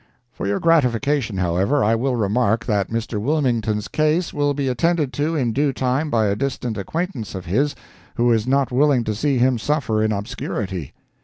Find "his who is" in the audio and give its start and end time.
7.45-8.47